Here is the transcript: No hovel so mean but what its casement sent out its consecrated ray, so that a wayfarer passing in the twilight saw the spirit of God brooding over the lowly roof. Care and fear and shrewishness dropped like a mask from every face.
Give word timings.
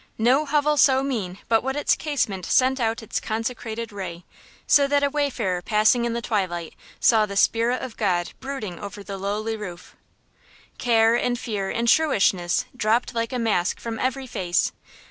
No 0.17 0.45
hovel 0.47 0.77
so 0.77 1.03
mean 1.03 1.37
but 1.47 1.61
what 1.61 1.75
its 1.75 1.95
casement 1.95 2.43
sent 2.47 2.79
out 2.79 3.03
its 3.03 3.19
consecrated 3.19 3.91
ray, 3.91 4.25
so 4.65 4.87
that 4.87 5.03
a 5.03 5.11
wayfarer 5.11 5.61
passing 5.61 6.05
in 6.05 6.13
the 6.13 6.23
twilight 6.23 6.73
saw 6.99 7.27
the 7.27 7.37
spirit 7.37 7.83
of 7.83 7.97
God 7.97 8.31
brooding 8.39 8.79
over 8.79 9.03
the 9.03 9.19
lowly 9.19 9.55
roof. 9.55 9.95
Care 10.79 11.13
and 11.13 11.37
fear 11.37 11.69
and 11.69 11.87
shrewishness 11.87 12.65
dropped 12.75 13.13
like 13.13 13.31
a 13.31 13.37
mask 13.37 13.79
from 13.79 13.99
every 13.99 14.25
face. 14.25 14.71